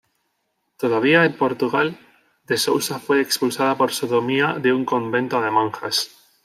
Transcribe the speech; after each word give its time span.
Todavía 0.77 1.25
en 1.25 1.37
Portugal, 1.37 1.95
De 2.45 2.57
Sousa 2.57 2.97
fue 2.97 3.21
expulsada 3.21 3.77
por 3.77 3.91
sodomía 3.93 4.53
de 4.59 4.73
un 4.73 4.83
convento 4.83 5.39
de 5.43 5.51
monjas. 5.51 6.09